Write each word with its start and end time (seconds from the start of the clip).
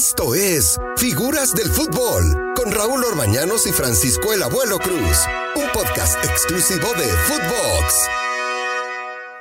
Esto 0.00 0.34
es 0.34 0.78
Figuras 0.96 1.52
del 1.52 1.68
Fútbol 1.68 2.54
con 2.56 2.72
Raúl 2.72 3.04
Orbañanos 3.04 3.66
y 3.66 3.70
Francisco 3.70 4.32
el 4.32 4.42
Abuelo 4.42 4.78
Cruz, 4.78 5.18
un 5.54 5.70
podcast 5.74 6.24
exclusivo 6.24 6.88
de 6.96 7.04
Footbox. 7.04 8.08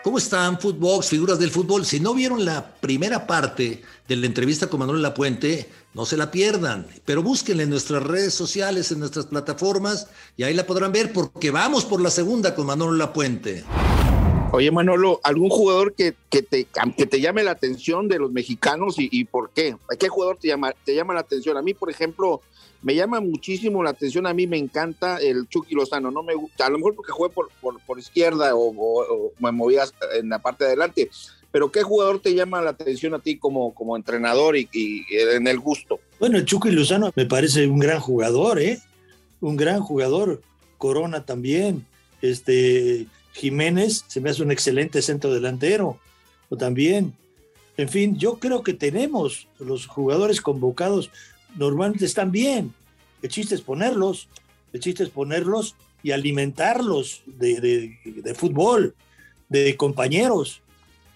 ¿Cómo 0.03 0.17
están, 0.17 0.59
Footbox, 0.59 1.07
figuras 1.07 1.39
del 1.39 1.51
fútbol? 1.51 1.85
Si 1.85 2.01
no 2.01 2.13
vieron 2.13 2.43
la 2.43 2.75
primera 2.75 3.25
parte 3.25 3.83
de 4.05 4.15
la 4.17 4.25
entrevista 4.25 4.67
con 4.67 4.81
Manuel 4.81 5.01
Lapuente, 5.01 5.69
no 5.93 6.05
se 6.05 6.17
la 6.17 6.29
pierdan, 6.29 6.87
pero 7.05 7.23
búsquenla 7.23 7.63
en 7.63 7.69
nuestras 7.69 8.03
redes 8.03 8.33
sociales, 8.33 8.91
en 8.91 8.99
nuestras 8.99 9.27
plataformas, 9.27 10.07
y 10.35 10.43
ahí 10.43 10.53
la 10.53 10.67
podrán 10.67 10.91
ver, 10.91 11.13
porque 11.13 11.51
vamos 11.51 11.85
por 11.85 12.01
la 12.01 12.11
segunda 12.11 12.53
con 12.53 12.65
Manuel 12.65 12.97
Lapuente. 12.97 13.63
Oye, 14.51 14.71
Manolo, 14.71 15.19
¿algún 15.23 15.49
jugador 15.49 15.93
que, 15.93 16.15
que, 16.29 16.41
te, 16.41 16.65
que 16.97 17.05
te 17.05 17.21
llame 17.21 17.43
la 17.43 17.51
atención 17.51 18.07
de 18.07 18.17
los 18.17 18.31
mexicanos 18.31 18.95
y, 18.97 19.23
por 19.25 19.51
qué? 19.51 19.75
¿Qué 19.99 20.09
jugador 20.09 20.37
te 20.37 20.47
llama, 20.47 20.73
te 20.83 20.95
llama 20.95 21.13
la 21.13 21.19
atención? 21.19 21.55
A 21.55 21.61
mí, 21.61 21.75
por 21.75 21.91
ejemplo, 21.91 22.41
me 22.81 22.95
llama 22.95 23.19
muchísimo 23.19 23.83
la 23.83 23.91
atención, 23.91 24.25
a 24.25 24.33
mí 24.33 24.47
me 24.47 24.57
encanta 24.57 25.17
el 25.17 25.47
Chucky 25.47 25.75
Lozano, 25.75 26.09
no 26.09 26.23
me 26.23 26.33
gusta, 26.33 26.65
a 26.65 26.69
lo 26.71 26.77
mejor 26.77 26.95
porque 26.95 27.11
jugué 27.11 27.29
por, 27.29 27.49
por, 27.61 27.99
izquierda 27.99 28.55
o, 28.55 29.31
me 29.39 29.51
movías 29.51 29.93
en 30.15 30.29
la 30.29 30.39
parte 30.39 30.63
de 30.63 30.69
adelante, 30.71 31.09
pero 31.51 31.71
¿qué 31.71 31.83
jugador 31.83 32.19
te 32.19 32.33
llama 32.33 32.61
la 32.61 32.71
atención 32.71 33.13
a 33.13 33.19
ti 33.19 33.37
como, 33.37 33.75
como 33.75 33.95
entrenador 33.95 34.57
y, 34.57 34.67
y 34.71 35.05
en 35.09 35.47
el 35.47 35.59
gusto? 35.59 35.99
Bueno, 36.19 36.37
el 36.37 36.45
Chucky 36.45 36.71
Lozano 36.71 37.11
me 37.15 37.25
parece 37.25 37.67
un 37.67 37.79
gran 37.79 37.99
jugador, 37.99 38.59
¿eh? 38.59 38.79
Un 39.41 39.55
gran 39.57 39.81
jugador. 39.81 40.41
Corona 40.77 41.25
también. 41.25 41.85
Este, 42.21 43.07
Jiménez 43.33 44.03
se 44.07 44.21
me 44.21 44.29
hace 44.29 44.43
un 44.43 44.51
excelente 44.51 45.01
centro 45.01 45.33
delantero, 45.33 45.99
o 46.49 46.57
también. 46.57 47.13
En 47.77 47.89
fin, 47.89 48.17
yo 48.17 48.39
creo 48.39 48.63
que 48.63 48.73
tenemos 48.73 49.47
los 49.59 49.87
jugadores 49.87 50.41
convocados, 50.41 51.11
normalmente 51.55 52.05
están 52.05 52.31
bien. 52.31 52.73
El 53.21 53.29
chiste 53.29 53.55
es 53.55 53.61
ponerlos, 53.61 54.27
el 54.73 54.79
chiste 54.79 55.03
es 55.03 55.09
ponerlos 55.09 55.75
y 56.03 56.11
alimentarlos 56.11 57.23
de, 57.25 58.35
fútbol, 58.35 58.95
de 59.47 59.75
compañeros. 59.77 60.61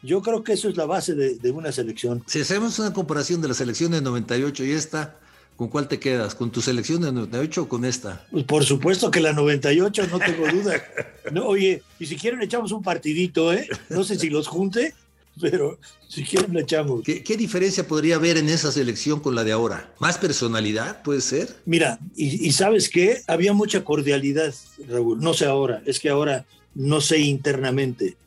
Yo 0.02 0.22
creo 0.22 0.44
que 0.44 0.54
eso 0.54 0.68
es 0.70 0.76
la 0.76 0.86
base 0.86 1.16
de, 1.16 1.36
de, 1.36 1.52
una 1.52 1.72
selección. 1.72 2.24
Si 2.28 2.42
hacemos 2.42 2.78
una 2.80 2.94
comparación 2.94 3.42
de 3.42 3.48
la 3.48 3.54
selección 3.54 3.92
de 3.92 4.02
98 4.02 4.66
y 4.66 4.72
esta, 4.72 5.18
¿Con 5.56 5.68
cuál 5.68 5.88
te 5.88 6.00
quedas? 6.00 6.34
¿Con 6.36 6.52
tu 6.52 6.62
selección 6.62 7.02
de 7.02 7.12
98 7.12 7.64
o 7.64 7.68
con 7.70 7.86
esta? 7.86 8.26
Pues 8.32 8.44
por 8.46 8.64
supuesto 8.64 9.12
que 9.12 9.20
la 9.20 9.34
98, 9.34 10.08
no 10.12 10.20
tengo 10.20 10.48
duda. 10.48 10.84
No, 11.32 11.46
oye, 11.46 11.84
y 12.00 12.06
si 12.06 12.16
quieren 12.16 12.42
echamos 12.42 12.72
un 12.72 12.82
partidito, 12.82 13.54
¿eh? 13.54 13.68
No 13.90 14.04
sé 14.04 14.20
si 14.20 14.30
los 14.30 14.48
junte, 14.48 14.94
pero 15.40 15.80
si 16.08 16.24
quieren 16.24 16.54
lo 16.54 16.60
echamos. 16.60 17.04
¿Qué, 17.04 17.38
diferencia 17.38 17.88
podría 17.88 18.16
haber 18.16 18.38
en 18.38 18.50
esa 18.50 18.72
selección 18.72 19.20
con 19.20 19.36
la 19.36 19.44
de 19.44 19.52
ahora? 19.52 19.94
¿Más 20.00 20.18
personalidad 20.18 21.02
puede 21.04 21.22
ser? 21.22 21.56
Mira, 21.66 22.00
y, 22.16 22.46
y 22.48 22.52
sabes 22.52 22.90
qué? 22.90 23.22
Había 23.28 23.54
mucha 23.54 23.84
cordialidad, 23.84 24.54
Raúl. 24.88 25.20
No 25.20 25.34
sé 25.34 25.46
ahora, 25.46 25.82
es 25.86 26.00
que 26.00 26.10
ahora 26.10 26.46
no 26.76 27.00
sé 27.00 27.20
internamente. 27.20 28.18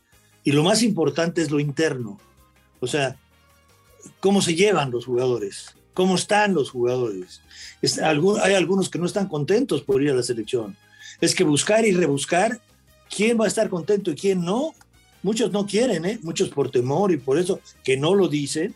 Y 0.43 0.53
lo 0.53 0.63
más 0.63 0.83
importante 0.83 1.43
es 1.43 1.51
lo 1.51 1.61
interno. 1.61 2.21
O 2.81 2.87
sea, 2.87 3.17
cómo 4.21 4.41
se 4.41 4.55
llevan 4.55 4.91
los 4.91 5.05
jugadores 5.05 5.76
cómo 5.97 6.17
están 6.17 6.53
los 6.53 6.71
jugadores. 6.71 7.41
hay 8.43 8.55
algunos 8.55 8.91
que 8.91 8.99
no 8.99 9.07
están 9.07 9.29
contentos 9.29 9.81
por 9.81 10.03
ir 10.03 10.11
a 10.11 10.15
la 10.15 10.23
selección. 10.23 10.77
Es 11.23 11.35
que 11.35 11.43
buscar 11.43 11.87
y 11.87 11.93
rebuscar 11.93 12.61
quién 13.09 13.41
va 13.41 13.47
a 13.47 13.49
estar 13.49 13.71
contento 13.71 14.11
y 14.11 14.15
quién 14.15 14.45
no. 14.45 14.75
Muchos 15.23 15.51
no 15.53 15.67
quieren, 15.67 16.05
¿eh? 16.05 16.19
muchos 16.23 16.51
por 16.51 16.71
temor 16.71 17.13
y 17.13 17.17
por 17.17 17.39
eso 17.39 17.61
que 17.83 17.97
no 17.97 18.15
lo 18.15 18.29
dicen, 18.29 18.75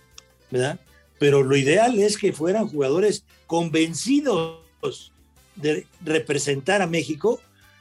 ¿verdad? 0.50 0.80
Pero 1.18 1.42
lo 1.42 1.54
ideal 1.58 1.98
es 1.98 2.16
que 2.16 2.32
fueran 2.32 2.68
jugadores 2.68 3.22
convencidos 3.46 5.12
de 5.56 5.86
representar 6.02 6.80
a 6.80 6.86
México 6.86 7.38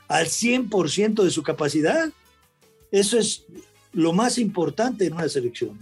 al 0.10 0.26
100% 0.26 1.24
de 1.24 1.32
su 1.32 1.44
capacidad. 1.44 2.12
Eso 2.92 3.18
es 3.18 3.46
lo 3.94 4.12
más 4.12 4.38
importante 4.38 5.06
en 5.06 5.14
una 5.14 5.30
selección. 5.30 5.80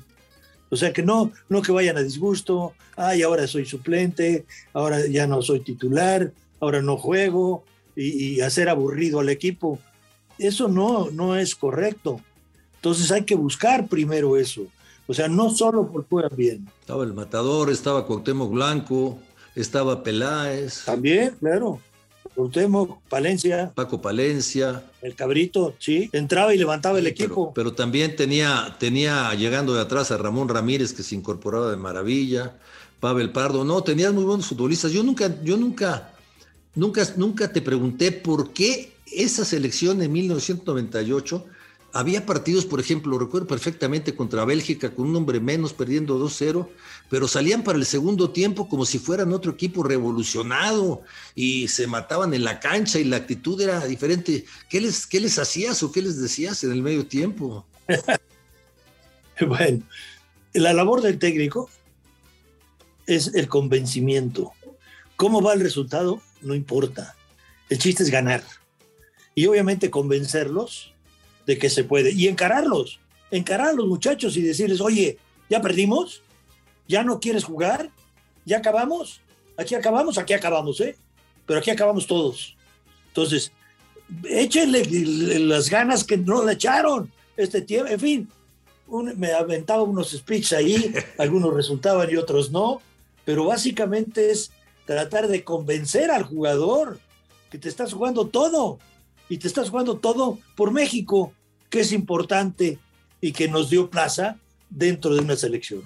O 0.70 0.76
sea, 0.76 0.92
que 0.92 1.04
no, 1.04 1.32
no 1.50 1.62
que 1.62 1.72
vayan 1.72 1.98
a 1.98 2.04
disgusto, 2.04 2.74
ay, 2.96 3.22
ahora 3.22 3.48
soy 3.48 3.66
suplente, 3.66 4.46
ahora 4.74 5.06
ya 5.08 5.28
no 5.28 5.42
soy 5.42 5.62
titular, 5.62 6.34
ahora 6.60 6.82
no 6.82 6.98
juego 6.98 7.64
y, 7.96 8.42
hacer 8.42 8.70
aburrido 8.70 9.20
al 9.20 9.30
equipo. 9.30 9.80
Eso 10.38 10.68
no, 10.68 11.10
no 11.12 11.36
es 11.36 11.56
correcto. 11.56 12.22
Entonces 12.76 13.12
hay 13.12 13.24
que 13.24 13.36
buscar 13.36 13.88
primero 13.88 14.38
eso. 14.38 14.68
O 15.08 15.14
sea, 15.14 15.28
no 15.28 15.50
solo 15.50 15.88
por 15.88 16.06
juegan 16.08 16.36
bien. 16.36 16.70
Estaba 16.82 17.04
el 17.04 17.14
Matador, 17.14 17.72
estaba 17.72 18.06
Cuauhtémoc 18.06 18.52
Blanco, 18.52 19.18
estaba 19.56 20.04
Peláez. 20.04 20.84
También, 20.86 21.36
claro. 21.40 21.80
Cuauhtémoc, 22.38 23.02
Palencia. 23.10 23.72
Paco 23.74 24.00
Palencia. 24.00 24.84
El 25.02 25.16
cabrito, 25.16 25.74
sí. 25.80 26.08
Entraba 26.14 26.54
y 26.54 26.60
levantaba 26.60 27.00
el 27.00 27.08
equipo. 27.08 27.52
Pero, 27.56 27.74
también 27.74 28.16
tenía, 28.16 28.76
tenía 28.78 29.34
llegando 29.34 29.74
de 29.74 29.82
atrás 29.82 30.12
a 30.12 30.18
Ramón 30.18 30.48
Ramírez, 30.48 30.94
que 30.94 31.02
se 31.02 31.16
incorporaba 31.16 31.72
de 31.72 31.78
maravilla. 31.78 32.56
Pavel 33.00 33.32
Pardo. 33.32 33.66
No, 33.66 33.82
tenías 33.82 34.14
muy 34.14 34.24
buenos 34.24 34.46
futbolistas. 34.46 34.92
Yo 34.92 35.02
nunca, 35.02 35.42
yo 35.44 35.58
nunca, 35.58 36.14
nunca, 36.76 37.08
nunca 37.16 37.52
te 37.52 37.64
pregunté 37.64 38.12
por 38.12 38.54
qué 38.54 38.94
esa 39.12 39.44
selección 39.44 40.04
en 40.04 40.12
1998 40.12 41.44
había 41.94 42.26
partidos, 42.26 42.66
por 42.66 42.80
ejemplo, 42.80 43.12
lo 43.12 43.20
recuerdo 43.20 43.48
perfectamente 43.48 44.16
contra 44.16 44.46
Bélgica 44.46 44.94
con 44.94 45.08
un 45.08 45.16
hombre 45.16 45.40
menos, 45.40 45.74
perdiendo 45.74 46.20
2-0, 46.20 46.68
pero 47.10 47.28
salían 47.28 47.64
para 47.64 47.78
el 47.78 47.86
segundo 47.86 48.32
tiempo 48.32 48.68
como 48.68 48.86
si 48.86 49.00
fueran 49.00 49.34
otro 49.34 49.54
equipo 49.54 49.84
revolucionado 49.84 51.02
y 51.34 51.68
se 51.70 51.88
mataban 51.88 52.34
en 52.34 52.44
la 52.44 52.60
cancha 52.60 53.00
y 53.00 53.06
la 53.06 53.18
actitud 53.18 53.60
era 53.62 53.86
diferente. 53.86 54.46
¿Qué 54.70 54.82
les, 54.82 55.08
qué 55.08 55.20
les 55.20 55.40
hacías 55.40 55.82
o 55.82 55.92
qué 55.92 56.02
les 56.02 56.20
decías 56.20 56.64
en 56.64 56.72
el 56.72 56.82
medio 56.82 57.08
tiempo? 57.08 57.66
bueno, 59.48 59.84
la 60.54 60.74
labor 60.74 61.02
del 61.02 61.20
técnico 61.20 61.70
es 63.06 63.34
el 63.34 63.48
convencimiento. 63.48 64.52
¿Cómo 65.16 65.42
va 65.42 65.54
el 65.54 65.62
resultado? 65.62 66.22
No 66.42 66.54
importa. 66.54 67.16
El 67.70 67.80
chiste 67.80 68.04
es 68.04 68.12
ganar. 68.12 68.44
Y 69.34 69.46
obviamente 69.48 69.90
convencerlos 69.90 70.94
de 71.48 71.58
que 71.58 71.70
se 71.70 71.84
puede. 71.84 72.12
Y 72.12 72.28
encararlos, 72.28 73.00
encarar 73.32 73.70
a 73.70 73.74
los 73.74 73.88
muchachos 73.88 74.38
y 74.38 74.42
decirles, 74.42 74.82
oye, 74.82 75.18
¿ya 75.50 75.62
perdimos? 75.62 76.22
¿Ya 76.88 77.04
no 77.04 77.20
quieres 77.20 77.46
jugar? 77.46 77.90
¿Ya 78.46 78.58
acabamos? 78.58 79.22
Aquí 79.58 79.74
acabamos, 79.74 80.18
aquí 80.18 80.34
acabamos, 80.34 80.80
¿eh? 80.82 80.96
Pero 81.46 81.60
aquí 81.60 81.72
acabamos 81.72 82.06
todos. 82.06 82.56
Entonces, 83.08 83.52
échenle 84.26 84.86
las 85.40 85.70
ganas 85.70 86.04
que 86.04 86.18
no 86.18 86.46
le 86.46 86.54
echaron 86.54 87.12
este 87.38 87.62
tiempo. 87.62 87.90
En 87.90 88.00
fin, 88.00 88.30
me 89.16 89.32
aventaba 89.32 89.82
unos 89.84 90.12
speeches 90.12 90.54
ahí, 90.54 90.94
algunos 91.18 91.54
resultaban 91.54 92.10
y 92.12 92.18
otros 92.18 92.52
no, 92.52 92.82
pero 93.26 93.46
básicamente 93.46 94.32
es 94.32 94.52
tratar 94.86 95.28
de 95.28 95.44
convencer 95.44 96.12
al 96.12 96.24
jugador 96.24 97.00
que 97.50 97.58
te 97.58 97.70
estás 97.70 97.94
jugando 97.94 98.28
todo 98.28 98.80
y 99.30 99.38
te 99.38 99.48
estás 99.48 99.70
jugando 99.70 99.98
todo 99.98 100.38
por 100.56 100.72
México 100.72 101.34
que 101.70 101.82
es 101.82 101.92
importante 101.92 102.80
y 103.22 103.32
que 103.32 103.48
nos 103.48 103.70
dio 103.70 103.90
plaza 103.90 104.38
dentro 104.70 105.14
de 105.14 105.22
una 105.22 105.36
selección. 105.36 105.84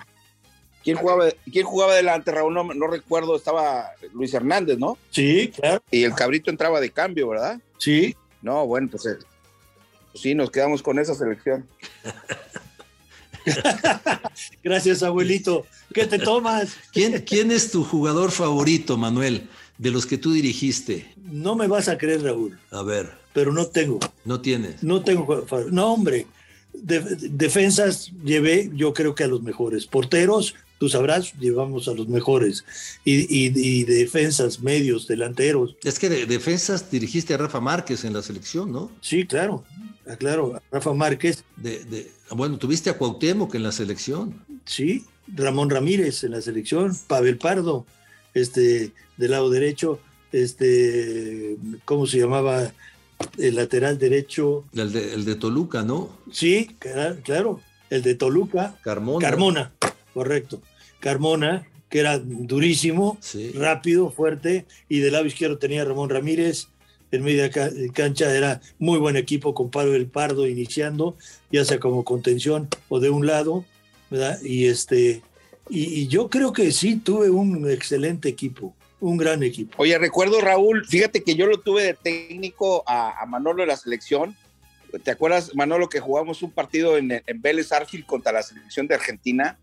¿Quién 0.83 0.97
jugaba, 0.97 1.25
¿quién 1.51 1.65
jugaba 1.65 1.93
delante, 1.93 2.31
Raúl? 2.31 2.53
No, 2.53 2.87
recuerdo, 2.87 3.35
estaba 3.35 3.91
Luis 4.13 4.33
Hernández, 4.33 4.79
¿no? 4.79 4.97
Sí, 5.11 5.51
claro. 5.55 5.83
Y 5.91 6.03
el 6.03 6.15
cabrito 6.15 6.49
entraba 6.49 6.79
de 6.79 6.89
cambio, 6.89 7.29
¿verdad? 7.29 7.59
Sí. 7.77 8.15
No, 8.41 8.65
bueno, 8.65 8.87
pues, 8.89 9.05
eh, 9.05 9.17
pues 10.11 10.23
sí, 10.23 10.33
nos 10.33 10.49
quedamos 10.49 10.81
con 10.81 10.97
esa 10.97 11.13
selección. 11.13 11.67
Gracias, 14.63 15.03
abuelito. 15.03 15.65
¿Qué 15.93 16.07
te 16.07 16.17
tomas? 16.17 16.75
¿Quién, 16.91 17.21
¿Quién 17.21 17.51
es 17.51 17.71
tu 17.71 17.83
jugador 17.83 18.31
favorito, 18.31 18.97
Manuel, 18.97 19.47
de 19.81 19.91
los 19.91 20.05
que 20.05 20.17
tú 20.17 20.31
dirigiste? 20.31 21.13
No 21.31 21.55
me 21.55 21.67
vas 21.67 21.89
a 21.89 21.97
creer, 21.97 22.23
Raúl. 22.23 22.57
A 22.71 22.83
ver 22.83 23.21
pero 23.33 23.51
no 23.51 23.67
tengo. 23.67 23.99
No 24.25 24.41
tienes. 24.41 24.83
No 24.83 25.03
tengo. 25.03 25.45
No, 25.71 25.93
hombre. 25.93 26.27
defensas 26.73 28.11
llevé, 28.23 28.69
yo 28.73 28.93
creo 28.93 29.15
que 29.15 29.23
a 29.23 29.27
los 29.27 29.41
mejores. 29.41 29.87
Porteros, 29.87 30.55
tú 30.79 30.89
sabrás, 30.89 31.33
llevamos 31.39 31.87
a 31.87 31.93
los 31.93 32.07
mejores. 32.07 32.65
Y, 33.05 33.83
defensas, 33.83 34.61
medios, 34.61 35.07
delanteros. 35.07 35.75
Es 35.83 35.99
que 35.99 36.09
de 36.09 36.25
defensas 36.25 36.89
dirigiste 36.91 37.33
a 37.33 37.37
Rafa 37.37 37.59
Márquez 37.59 38.03
en 38.03 38.13
la 38.13 38.21
selección, 38.21 38.71
¿no? 38.71 38.91
Sí, 39.01 39.25
claro. 39.25 39.63
Ah, 40.07 40.15
claro, 40.15 40.55
a 40.55 40.61
Rafa 40.71 40.93
Márquez. 40.93 41.43
De, 41.57 42.11
bueno, 42.31 42.57
tuviste 42.57 42.89
a 42.89 42.97
Cuauhtémoc 42.97 43.55
en 43.55 43.63
la 43.63 43.71
selección. 43.71 44.43
Sí, 44.65 45.05
Ramón 45.27 45.69
Ramírez 45.69 46.23
en 46.23 46.31
la 46.31 46.41
selección, 46.41 46.97
Pavel 47.07 47.37
Pardo, 47.37 47.85
este, 48.33 48.91
del 49.17 49.31
lado 49.31 49.49
derecho, 49.49 49.99
este, 50.31 51.57
¿cómo 51.85 52.07
se 52.07 52.19
llamaba? 52.19 52.71
el 53.37 53.55
lateral 53.55 53.97
derecho. 53.97 54.65
El 54.73 54.91
de, 54.91 55.13
el 55.13 55.25
de 55.25 55.35
Toluca, 55.35 55.83
¿no? 55.83 56.09
Sí, 56.31 56.75
claro, 57.23 57.61
el 57.89 58.01
de 58.01 58.15
Toluca. 58.15 58.77
Carmona. 58.81 59.27
Carmona, 59.27 59.71
correcto. 60.13 60.61
Carmona, 60.99 61.67
que 61.89 61.99
era 61.99 62.19
durísimo, 62.19 63.17
rápido, 63.55 64.11
fuerte, 64.11 64.65
y 64.87 64.99
del 64.99 65.13
lado 65.13 65.25
izquierdo 65.25 65.57
tenía 65.57 65.83
Ramón 65.85 66.09
Ramírez, 66.09 66.67
en 67.11 67.23
media 67.23 67.51
cancha 67.93 68.33
era 68.33 68.61
muy 68.79 68.97
buen 68.97 69.17
equipo 69.17 69.53
con 69.53 69.69
Pablo 69.69 69.91
del 69.91 70.05
Pardo 70.05 70.47
iniciando, 70.47 71.17
ya 71.51 71.65
sea 71.65 71.79
como 71.79 72.05
contención 72.05 72.69
o 72.87 73.01
de 73.01 73.09
un 73.09 73.27
lado, 73.27 73.65
¿verdad? 74.09 74.41
Y 74.41 74.67
este 74.67 75.21
y, 75.71 76.07
yo 76.07 76.29
creo 76.29 76.51
que 76.51 76.71
sí 76.71 76.97
tuve 76.97 77.29
un 77.29 77.69
excelente 77.69 78.29
equipo, 78.29 78.75
un 78.99 79.17
gran 79.17 79.41
equipo. 79.41 79.75
Oye, 79.77 79.97
recuerdo 79.97 80.41
Raúl, 80.41 80.85
fíjate 80.85 81.23
que 81.23 81.35
yo 81.35 81.47
lo 81.47 81.59
tuve 81.59 81.83
de 81.83 81.93
técnico 81.93 82.83
a, 82.85 83.25
Manolo 83.25 83.61
de 83.61 83.67
la 83.67 83.77
selección. 83.77 84.35
¿Te 85.03 85.11
acuerdas, 85.11 85.55
Manolo, 85.55 85.87
que 85.87 86.01
jugamos 86.01 86.41
un 86.43 86.51
partido 86.51 86.97
en, 86.97 87.23
en 87.25 87.41
Vélez 87.41 87.71
Arfield 87.71 88.05
contra 88.05 88.33
la 88.33 88.43
selección 88.43 88.87
de 88.87 88.95
Argentina? 88.95 89.57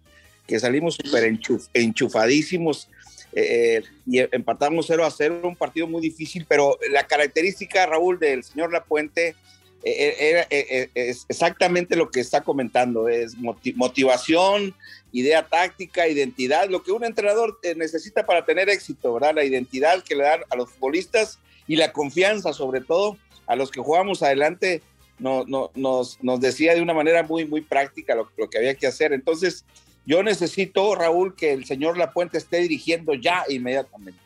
Que 0.47 0.59
salimos 0.59 0.95
súper 0.95 1.31
enchufadísimos 1.75 2.89
eh, 3.33 3.83
y 4.07 4.19
empatamos 4.19 4.87
0 4.87 5.05
a 5.05 5.11
0, 5.11 5.41
un 5.45 5.57
partido 5.57 5.87
muy 5.87 6.01
difícil, 6.01 6.47
pero 6.49 6.79
la 6.91 7.07
característica, 7.07 7.85
Raúl, 7.87 8.19
del 8.19 8.43
señor 8.43 8.73
Lapuente 8.73 9.37
eh, 9.85 10.47
eh, 10.51 10.91
es 10.95 11.25
exactamente 11.29 11.97
lo 11.97 12.11
que 12.11 12.21
está 12.21 12.43
comentando, 12.43 13.09
es 13.09 13.37
motivación, 13.37 14.75
idea 15.13 15.47
táctica, 15.47 16.09
identidad, 16.09 16.69
lo 16.69 16.83
que 16.83 16.93
un 16.93 17.05
entrenador 17.05 17.59
necesita 17.77 18.27
para 18.27 18.45
tener 18.45 18.69
éxito, 18.69 19.15
¿verdad? 19.15 19.35
La 19.35 19.45
identidad 19.45 20.03
que 20.03 20.17
le 20.17 20.25
dan 20.25 20.41
a 20.51 20.57
los 20.57 20.71
futbolistas 20.71 21.39
y 21.67 21.77
la 21.77 21.93
confianza, 21.93 22.53
sobre 22.53 22.81
todo, 22.81 23.17
a 23.47 23.57
los 23.57 23.71
que 23.71 23.81
jugamos 23.81 24.23
adelante, 24.23 24.83
no, 25.19 25.45
nos, 25.75 26.19
nos, 26.23 26.41
decía 26.41 26.75
de 26.75 26.83
una 26.83 26.95
manera 26.95 27.23
muy, 27.23 27.45
muy 27.45 27.61
práctica 27.61 28.15
lo, 28.15 28.31
lo 28.37 28.49
que 28.49 28.59
había 28.59 28.75
que 28.75 28.87
hacer. 28.87 29.13
Entonces, 29.13 29.65
yo 30.07 30.23
necesito, 30.23 30.95
Raúl, 30.95 31.35
que 31.37 31.53
el 31.53 31.67
señor 31.67 31.99
Lapuente 31.99 32.39
esté 32.39 32.59
dirigiendo 32.59 33.15
ya 33.15 33.45
inmediatamente. 33.49 34.19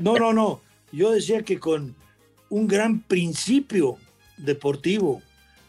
No, 0.00 0.16
no, 0.16 0.32
no. 0.32 0.60
Yo 0.92 1.10
decía 1.10 1.42
que 1.42 1.58
con 1.58 1.94
un 2.54 2.68
gran 2.68 3.00
principio 3.00 3.98
deportivo, 4.36 5.20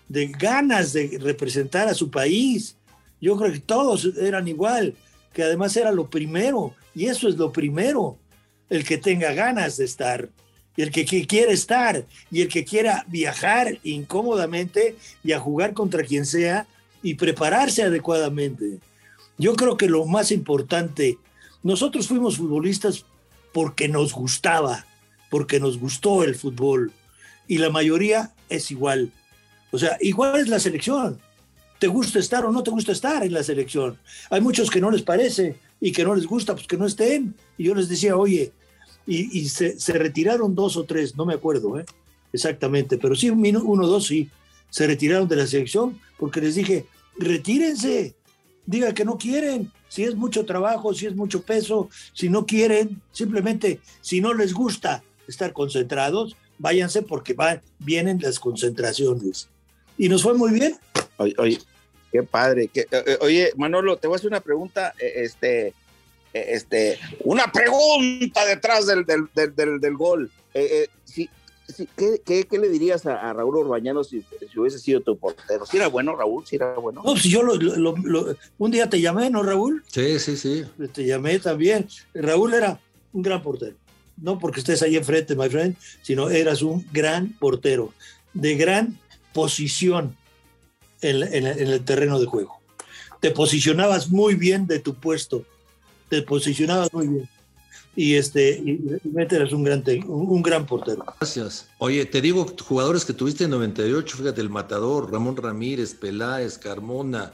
de 0.08 0.28
ganas 0.28 0.94
de 0.94 1.18
representar 1.20 1.88
a 1.88 1.96
su 1.96 2.12
país. 2.12 2.76
Yo 3.20 3.36
creo 3.38 3.52
que 3.52 3.60
todos 3.60 4.06
eran 4.22 4.48
igual, 4.48 4.94
que 5.34 5.42
además 5.42 5.76
era 5.76 5.92
lo 5.92 6.08
primero, 6.12 6.76
y 6.94 7.08
eso 7.08 7.28
es 7.28 7.38
lo 7.38 7.52
primero, 7.52 8.20
el 8.70 8.86
que 8.86 9.00
tenga 9.00 9.34
ganas 9.34 9.78
de 9.78 9.86
estar, 9.86 10.30
el 10.78 10.92
que, 10.92 11.06
que 11.06 11.26
quiere 11.26 11.54
estar, 11.54 12.06
y 12.30 12.44
el 12.44 12.50
que 12.50 12.64
quiera 12.64 13.04
viajar 13.08 13.80
incómodamente 13.84 14.96
y 15.24 15.32
a 15.32 15.40
jugar 15.40 15.74
contra 15.74 16.04
quien 16.04 16.28
sea 16.28 16.68
y 17.02 17.16
prepararse 17.16 17.82
adecuadamente. 17.82 18.78
Yo 19.40 19.56
creo 19.56 19.76
que 19.76 19.90
lo 19.90 20.06
más 20.06 20.32
importante, 20.32 21.18
nosotros 21.64 22.08
fuimos 22.08 22.38
futbolistas 22.38 23.06
porque 23.52 23.88
nos 23.88 24.14
gustaba, 24.14 24.86
porque 25.30 25.60
nos 25.60 25.80
gustó 25.80 26.24
el 26.24 26.36
fútbol 26.36 26.92
y 27.48 27.58
la 27.58 27.70
mayoría 27.70 28.32
es 28.50 28.72
igual. 28.72 29.12
O 29.72 29.78
sea, 29.78 29.98
igual 30.02 30.40
es 30.40 30.48
la 30.48 30.60
selección. 30.60 31.20
¿Te 31.80 31.88
gusta 31.88 32.20
estar 32.20 32.46
o 32.46 32.52
no 32.52 32.64
te 32.64 32.72
gusta 32.72 32.92
estar 32.92 33.24
en 33.24 33.34
la 33.34 33.44
selección? 33.44 33.98
Hay 34.30 34.42
muchos 34.42 34.70
que 34.70 34.80
no 34.80 34.90
les 34.92 35.02
parece 35.02 35.58
y 35.82 35.92
que 35.92 36.04
no 36.04 36.16
les 36.16 36.26
gusta, 36.26 36.54
pues 36.54 36.68
que 36.68 36.78
no 36.78 36.86
estén. 36.86 37.36
Y 37.58 37.66
yo 37.66 37.76
les 37.76 37.90
decía, 37.90 38.16
oye, 38.16 38.54
y, 39.08 39.48
se, 39.50 39.76
retiraron 39.94 40.56
dos 40.56 40.78
o 40.78 40.86
tres, 40.86 41.16
no 41.16 41.26
me 41.26 41.36
acuerdo 41.36 41.80
¿eh? 41.80 41.86
exactamente, 42.34 42.98
pero 42.98 43.16
sí, 43.16 43.30
uno 43.30 43.62
o 43.62 43.88
dos 43.88 44.08
sí, 44.08 44.30
se 44.70 44.88
retiraron 44.88 45.28
de 45.28 45.36
la 45.36 45.46
selección 45.46 46.00
porque 46.18 46.42
les 46.42 46.56
dije, 46.56 46.88
retírense, 47.18 48.16
diga 48.66 48.94
que 48.94 49.06
no 49.06 49.18
quieren, 49.18 49.72
si 49.90 50.04
es 50.04 50.16
mucho 50.16 50.46
trabajo, 50.46 50.94
si 50.94 51.06
es 51.06 51.16
mucho 51.16 51.44
peso, 51.44 51.90
si 52.14 52.30
no 52.30 52.46
quieren, 52.46 53.02
simplemente 53.12 53.80
si 54.02 54.22
no 54.22 54.34
les 54.34 54.54
gusta 54.54 55.04
estar 55.28 55.54
concentrados, 55.54 56.36
váyanse 56.58 57.02
porque 57.02 57.34
van, 57.34 57.62
vienen 57.80 58.20
las 58.22 58.40
concentraciones. 58.40 59.50
Y 59.98 60.10
nos 60.10 60.24
fue 60.24 60.34
muy 60.34 60.52
bien. 60.52 60.78
Oye, 61.18 61.60
qué 62.12 62.24
padre. 62.24 62.70
Eh, 62.74 62.86
eh, 62.92 63.18
oye, 63.22 63.52
Manolo, 63.56 63.98
te 63.98 64.08
voy 64.08 64.16
a 64.16 64.18
hacer 64.18 64.30
una 64.30 64.42
pregunta, 64.42 64.94
eh, 65.00 65.14
este, 65.18 65.74
este, 66.34 67.00
una 67.24 67.52
pregunta 67.52 68.46
detrás 68.46 68.88
del, 68.88 69.06
del, 69.06 69.96
gol. 69.96 70.30
si, 71.06 71.30
¿qué, 71.96 72.48
le 72.52 72.70
dirías 72.70 73.06
a, 73.06 73.32
Raúl 73.34 73.58
Urbañano 73.58 74.04
si, 74.04 74.24
hubiese 74.58 74.80
sido 74.80 75.02
tu 75.02 75.18
portero? 75.18 75.66
¿Si 75.66 75.78
era 75.78 75.88
bueno, 75.88 76.16
Raúl? 76.16 76.46
¿Si 76.46 76.58
era 76.58 76.76
bueno? 76.76 77.02
No, 77.06 77.16
si 77.16 77.30
yo 77.30 77.42
un 78.58 78.72
día 78.72 78.90
te 78.90 79.00
llamé, 79.00 79.30
¿no, 79.30 79.44
Raúl? 79.44 79.84
Sí, 79.88 80.20
sí, 80.20 80.36
sí. 80.36 80.66
Te 80.94 81.06
llamé 81.06 81.40
también. 81.40 81.88
Raúl 82.14 82.54
era 82.54 82.80
un 83.14 83.22
gran 83.22 83.42
portero. 83.42 83.76
No 84.18 84.40
porque 84.40 84.60
estés 84.60 84.82
ahí 84.82 84.96
enfrente, 84.96 85.36
my 85.36 85.50
friend, 85.50 85.76
sino 86.02 86.30
eras 86.30 86.62
un 86.62 86.86
gran 86.92 87.30
portero, 87.34 87.94
de 88.34 88.56
gran 88.56 88.98
posición 89.34 90.16
en, 91.02 91.46
el 91.46 91.84
terreno 91.84 92.20
de 92.20 92.26
juego. 92.26 92.60
Te 93.20 93.32
posicionabas 93.32 94.10
muy 94.10 94.36
bien 94.36 94.68
de 94.68 94.80
tu 94.80 94.96
puesto. 94.96 95.44
Te 96.10 96.22
posicionabas 96.22 96.94
muy 96.94 97.08
bien 97.08 97.30
y 97.96 98.16
este 98.16 98.62
y 98.64 98.82
es 99.16 99.54
un 99.54 99.64
gran, 99.64 99.84
un, 100.08 100.42
gran 100.42 100.66
portero. 100.66 101.06
Gracias. 101.20 101.68
Oye, 101.78 102.06
te 102.06 102.22
digo, 102.22 102.46
jugadores 102.62 103.06
que 103.06 103.14
tuviste 103.14 103.46
en 103.46 103.52
98, 103.52 104.18
fíjate, 104.18 104.42
el 104.42 104.50
Matador, 104.50 105.12
Ramón 105.12 105.38
Ramírez, 105.38 105.94
Peláez, 105.94 106.58
Carmona, 106.58 107.34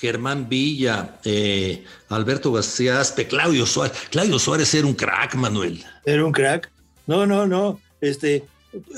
Germán 0.00 0.48
Villa, 0.48 1.18
eh, 1.24 1.84
Alberto 2.08 2.52
García 2.52 3.00
Aspe, 3.00 3.26
Claudio 3.26 3.66
Suárez. 3.66 3.96
Claudio 4.10 4.38
Suárez 4.38 4.72
era 4.74 4.86
un 4.86 4.94
crack, 4.94 5.34
Manuel. 5.34 5.84
Era 6.06 6.24
un 6.24 6.32
crack. 6.32 6.70
No, 7.06 7.26
no, 7.26 7.46
no. 7.46 7.78
Este, 8.00 8.44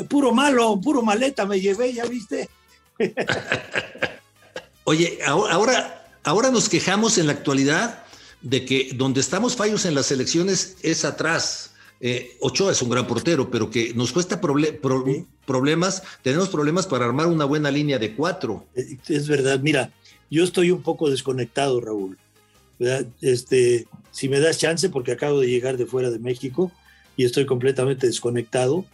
puro 0.09 0.33
malo, 0.33 0.81
puro 0.81 1.03
maleta 1.03 1.45
me 1.45 1.61
llevé, 1.61 1.93
ya 1.93 2.05
viste. 2.05 2.49
Oye, 4.85 5.19
ahora, 5.27 6.07
ahora 6.23 6.51
nos 6.51 6.69
quejamos 6.69 7.19
en 7.19 7.27
la 7.27 7.33
actualidad 7.33 8.05
de 8.41 8.65
que 8.65 8.91
donde 8.95 9.21
estamos 9.21 9.57
fallos 9.57 9.85
en 9.87 9.97
las 9.97 10.13
elecciones 10.13 10.77
es 10.83 11.05
atrás. 11.05 11.71
Eh, 12.01 12.37
Ochoa 12.41 12.73
es 12.73 12.83
un 12.83 12.91
gran 12.91 13.09
portero, 13.09 13.51
pero 13.51 13.71
que 13.71 13.93
nos 13.95 14.13
cuesta 14.13 14.41
problemas, 14.41 16.03
tenemos 16.23 16.49
problemas 16.49 16.87
para 16.87 17.05
armar 17.07 17.27
una 17.27 17.45
buena 17.45 17.71
línea 17.71 17.99
de 17.99 18.15
cuatro. 18.15 18.67
Es 18.75 19.27
verdad, 19.29 19.61
mira, 19.61 19.93
yo 20.37 20.45
estoy 20.45 20.71
un 20.71 20.83
poco 20.83 21.11
desconectado, 21.11 21.81
Raúl. 21.81 22.19
Este, 23.21 23.87
si 24.11 24.29
me 24.29 24.41
das 24.41 24.59
chance, 24.59 24.89
porque 24.89 25.13
acabo 25.13 25.41
de 25.41 25.49
llegar 25.49 25.77
de 25.77 25.87
fuera 25.87 26.11
de 26.11 26.19
México 26.19 26.73
y 27.17 27.25
estoy 27.25 27.47
completamente 27.47 28.07
desconectado, 28.07 28.85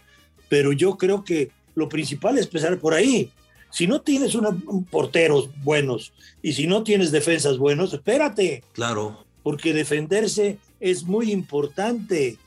pero 0.47 0.71
yo 0.73 0.97
creo 0.97 1.23
que 1.23 1.51
lo 1.75 1.89
principal 1.89 2.37
es 2.37 2.45
empezar 2.45 2.77
por 2.79 2.93
ahí. 2.93 3.31
Si 3.71 3.87
no 3.87 4.01
tienes 4.01 4.35
un 4.35 4.85
porteros 4.89 5.49
buenos 5.63 6.13
y 6.41 6.53
si 6.53 6.67
no 6.67 6.83
tienes 6.83 7.11
defensas 7.11 7.57
buenos, 7.57 7.93
espérate. 7.93 8.63
Claro 8.73 9.29
porque 9.43 9.73
defenderse 9.73 10.57
es 10.79 11.03
muy 11.03 11.31
importante. 11.31 12.37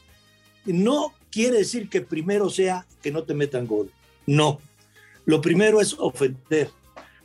No 0.65 1.13
quiere 1.31 1.59
decir 1.59 1.89
que 1.89 2.01
primero 2.01 2.51
sea 2.51 2.87
que 3.03 3.11
no 3.11 3.25
te 3.25 3.35
metan 3.35 3.67
gol. 3.67 3.91
No. 4.27 4.61
Lo 5.25 5.41
primero 5.41 5.81
es 5.81 5.95
ofender. 5.99 6.71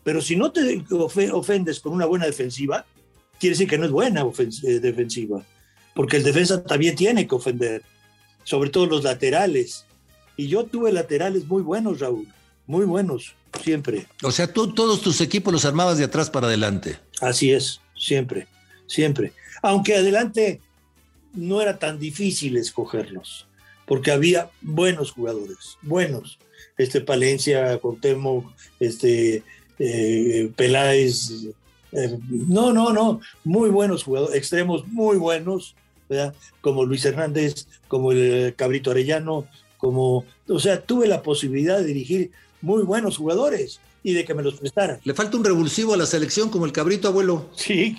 Pero 0.08 0.22
si 0.22 0.38
no 0.38 0.54
te 0.54 0.86
ofendes 0.92 1.82
con 1.82 1.92
una 1.92 2.06
buena 2.06 2.26
defensiva, 2.26 2.86
quiere 3.42 3.56
decir 3.56 3.68
que 3.68 3.78
no 3.78 3.84
es 3.84 3.92
buena 3.92 4.22
eh, 4.22 4.80
defensiva. 4.80 5.44
Porque 5.94 6.16
el 6.16 6.24
defensa 6.24 6.64
también 6.64 6.96
tiene 6.96 7.28
que 7.28 7.36
ofender, 7.36 7.84
sobre 8.46 8.70
todo 8.70 8.86
los 8.86 9.04
laterales. 9.04 9.84
Y 10.38 10.48
yo 10.48 10.64
tuve 10.64 10.94
laterales 10.94 11.46
muy 11.46 11.62
buenos, 11.62 12.00
Raúl, 12.00 12.26
muy 12.68 12.86
buenos, 12.86 13.36
siempre. 13.62 14.08
O 14.24 14.32
sea, 14.32 14.54
tú 14.54 14.74
todos 14.74 15.02
tus 15.02 15.20
equipos 15.20 15.52
los 15.52 15.66
armabas 15.66 15.98
de 15.98 16.06
atrás 16.06 16.30
para 16.30 16.48
adelante. 16.48 16.98
Así 17.20 17.52
es, 17.52 17.82
siempre, 17.94 18.48
siempre 18.86 19.34
aunque 19.62 19.96
adelante 19.96 20.62
no 21.34 21.62
era 21.62 21.80
tan 21.80 22.00
difícil 22.00 22.56
escogerlos, 22.56 23.48
porque 23.86 24.12
había 24.12 24.50
buenos 24.62 25.12
jugadores, 25.12 25.78
buenos. 25.82 26.40
Este 26.78 27.02
Palencia, 27.02 27.78
Contemo, 27.80 28.54
este 28.80 29.44
eh, 29.80 30.52
Peláez, 30.56 31.32
eh, 31.92 32.18
no, 32.30 32.74
no, 32.74 32.92
no, 32.94 33.20
muy 33.44 33.70
buenos 33.70 34.04
jugadores, 34.04 34.36
extremos 34.36 34.88
muy 34.88 35.18
buenos, 35.18 35.76
¿verdad? 36.10 36.34
como 36.62 36.86
Luis 36.86 37.06
Hernández, 37.06 37.68
como 37.88 38.12
el 38.12 38.54
Cabrito 38.56 38.92
Arellano, 38.92 39.48
como, 39.78 40.26
o 40.48 40.60
sea, 40.60 40.82
tuve 40.82 41.08
la 41.08 41.22
posibilidad 41.22 41.78
de 41.78 41.86
dirigir 41.86 42.32
muy 42.62 42.84
buenos 42.84 43.18
jugadores 43.18 43.80
y 44.04 44.14
de 44.14 44.26
que 44.26 44.34
me 44.34 44.44
los 44.44 44.56
prestaran. 44.56 45.00
Le 45.04 45.14
falta 45.14 45.38
un 45.38 45.46
revulsivo 45.46 45.94
a 45.94 45.98
la 45.98 46.06
selección 46.06 46.50
como 46.50 46.66
el 46.66 46.72
Cabrito 46.72 47.08
Abuelo. 47.08 47.50
Sí, 47.56 47.98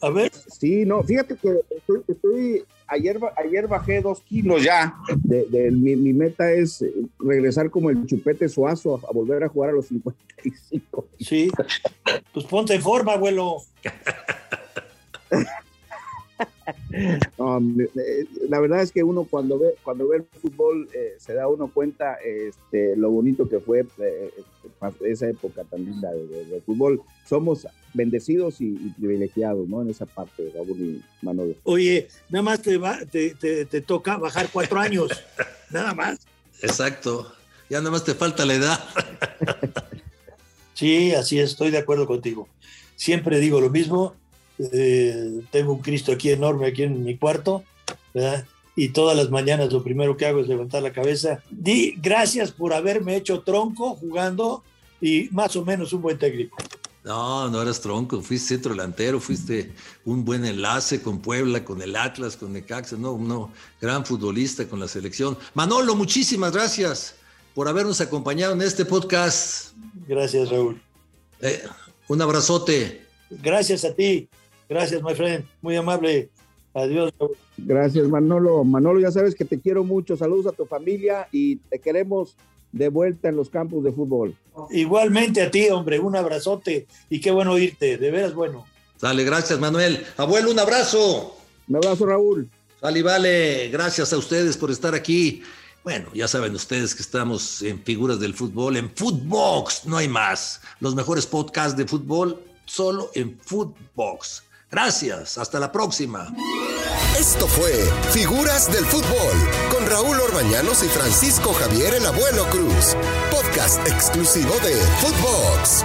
a 0.00 0.10
ver. 0.10 0.32
Sí, 0.32 0.84
no, 0.84 1.02
fíjate 1.02 1.36
que 1.36 1.60
estoy, 2.08 2.64
ayer, 2.88 3.18
ayer 3.36 3.66
bajé 3.66 4.00
dos 4.00 4.20
kilos 4.20 4.62
ya. 4.62 4.94
De, 5.14 5.70
mi, 5.70 6.12
meta 6.12 6.50
es 6.52 6.84
regresar 7.18 7.70
como 7.70 7.90
el 7.90 8.06
chupete 8.06 8.48
suazo 8.48 9.00
a, 9.08 9.12
volver 9.12 9.44
a 9.44 9.48
jugar 9.48 9.70
a 9.70 9.72
los 9.74 9.86
55. 9.86 11.06
Sí, 11.18 11.50
pues 12.32 12.46
ponte 12.46 12.74
en 12.74 12.82
forma, 12.82 13.12
abuelo. 13.12 13.58
la 18.48 18.60
verdad 18.60 18.82
es 18.82 18.92
que 18.92 19.02
uno 19.02 19.24
cuando 19.24 19.58
ve, 19.58 19.74
cuando 19.82 20.08
ve 20.08 20.18
el 20.18 20.26
fútbol 20.40 20.88
eh, 20.92 21.14
se 21.18 21.34
da 21.34 21.48
uno 21.48 21.70
cuenta 21.72 22.14
este, 22.14 22.96
lo 22.96 23.10
bonito 23.10 23.48
que 23.48 23.60
fue 23.60 23.86
eh, 23.98 24.30
esa 25.04 25.28
época 25.28 25.64
tan 25.64 25.84
linda 25.84 26.10
del 26.12 26.62
fútbol. 26.64 27.00
Somos 27.26 27.66
bendecidos 27.94 28.60
y, 28.60 28.74
privilegiados, 28.98 29.68
¿no? 29.68 29.82
En 29.82 29.90
esa 29.90 30.06
parte, 30.06 30.50
Raúl 30.54 30.78
y 30.78 31.02
Manolo. 31.22 31.54
Oye, 31.64 32.08
nada 32.28 32.42
más 32.42 32.62
te, 32.62 32.78
te, 33.34 33.64
te, 33.64 33.80
toca 33.80 34.16
bajar 34.16 34.48
cuatro 34.52 34.78
años, 34.78 35.08
nada 35.70 35.94
más. 35.94 36.20
Exacto, 36.62 37.32
ya 37.68 37.78
nada 37.78 37.90
más 37.90 38.04
te 38.04 38.14
falta 38.14 38.44
la 38.44 38.54
edad. 38.54 38.84
sí, 40.74 41.14
así 41.14 41.38
es, 41.38 41.50
estoy 41.50 41.70
de 41.70 41.78
acuerdo 41.78 42.06
contigo. 42.06 42.48
Siempre 42.96 43.40
digo 43.40 43.60
lo 43.60 43.70
mismo, 43.70 44.14
eh, 44.58 45.40
tengo 45.50 45.72
un 45.72 45.80
Cristo 45.80 46.12
aquí 46.12 46.30
enorme, 46.30 46.66
aquí 46.66 46.82
en 46.82 47.04
mi 47.04 47.16
cuarto, 47.16 47.64
¿verdad? 48.14 48.46
y 48.76 48.90
todas 48.90 49.16
las 49.16 49.30
mañanas 49.30 49.72
lo 49.72 49.82
primero 49.82 50.16
que 50.16 50.26
hago 50.26 50.40
es 50.40 50.48
levantar 50.48 50.82
la 50.82 50.92
cabeza. 50.92 51.42
Di 51.50 51.94
gracias 51.96 52.52
por 52.52 52.74
haberme 52.74 53.16
hecho 53.16 53.40
tronco 53.40 53.96
jugando 53.96 54.62
y 55.00 55.28
más 55.32 55.56
o 55.56 55.64
menos 55.64 55.94
un 55.94 56.02
buen 56.02 56.18
técnico. 56.18 56.58
No, 57.02 57.48
no 57.48 57.62
eras 57.62 57.80
tronco, 57.80 58.20
fuiste 58.20 58.48
centro 58.48 58.72
delantero, 58.72 59.18
fuiste 59.18 59.72
un 60.04 60.24
buen 60.24 60.44
enlace 60.44 61.00
con 61.00 61.20
Puebla, 61.20 61.64
con 61.64 61.80
el 61.80 61.96
Atlas, 61.96 62.36
con 62.36 62.52
Necaxa, 62.52 62.96
no, 62.96 63.16
no, 63.16 63.50
gran 63.80 64.04
futbolista 64.04 64.68
con 64.68 64.80
la 64.80 64.88
selección. 64.88 65.38
Manolo, 65.54 65.94
muchísimas 65.94 66.52
gracias 66.52 67.14
por 67.54 67.68
habernos 67.68 68.00
acompañado 68.00 68.52
en 68.52 68.62
este 68.62 68.84
podcast. 68.84 69.72
Gracias, 70.06 70.50
Raúl. 70.50 70.82
Eh, 71.40 71.62
un 72.08 72.20
abrazote. 72.20 73.06
Gracias 73.30 73.84
a 73.84 73.94
ti. 73.94 74.28
Gracias, 74.68 75.02
my 75.02 75.14
friend. 75.14 75.44
Muy 75.62 75.76
amable. 75.76 76.28
Adiós. 76.74 77.12
Gracias, 77.56 78.06
Manolo. 78.08 78.64
Manolo, 78.64 79.00
ya 79.00 79.10
sabes 79.10 79.34
que 79.34 79.44
te 79.44 79.60
quiero 79.60 79.84
mucho. 79.84 80.16
Saludos 80.16 80.52
a 80.52 80.56
tu 80.56 80.66
familia 80.66 81.28
y 81.32 81.56
te 81.56 81.78
queremos 81.78 82.36
de 82.72 82.88
vuelta 82.88 83.28
en 83.28 83.36
los 83.36 83.48
campos 83.48 83.82
de 83.82 83.92
fútbol. 83.92 84.34
Igualmente 84.70 85.42
a 85.42 85.50
ti, 85.50 85.68
hombre. 85.70 85.98
Un 85.98 86.16
abrazote 86.16 86.86
y 87.08 87.20
qué 87.20 87.30
bueno 87.30 87.56
irte. 87.58 87.96
De 87.96 88.10
veras 88.10 88.34
bueno. 88.34 88.66
Dale, 89.00 89.24
gracias, 89.24 89.58
Manuel. 89.58 90.04
Abuelo, 90.16 90.50
un 90.50 90.58
abrazo. 90.58 91.36
Un 91.68 91.76
abrazo, 91.76 92.06
Raúl. 92.06 92.48
Sale 92.80 93.02
vale. 93.02 93.68
Gracias 93.68 94.12
a 94.12 94.18
ustedes 94.18 94.56
por 94.56 94.70
estar 94.70 94.94
aquí. 94.94 95.42
Bueno, 95.86 96.08
ya 96.12 96.26
saben 96.26 96.52
ustedes 96.52 96.96
que 96.96 97.02
estamos 97.02 97.62
en 97.62 97.80
Figuras 97.80 98.18
del 98.18 98.34
Fútbol, 98.34 98.76
en 98.76 98.90
Footbox, 98.90 99.86
no 99.86 99.96
hay 99.96 100.08
más. 100.08 100.60
Los 100.80 100.96
mejores 100.96 101.26
podcasts 101.26 101.76
de 101.76 101.86
fútbol 101.86 102.42
solo 102.64 103.12
en 103.14 103.38
Footbox. 103.38 104.42
Gracias, 104.70 105.38
hasta 105.38 105.60
la 105.60 105.70
próxima. 105.70 106.32
Esto 107.18 107.46
fue 107.46 107.72
Figuras 108.12 108.70
del 108.72 108.84
Fútbol 108.84 109.36
con 109.72 109.86
Raúl 109.86 110.20
Orbañanos 110.20 110.82
y 110.82 110.88
Francisco 110.88 111.52
Javier 111.54 111.94
el 111.94 112.04
Abuelo 112.04 112.44
Cruz, 112.50 112.96
podcast 113.30 113.86
exclusivo 113.88 114.52
de 114.60 114.74
Footbox. 115.00 115.84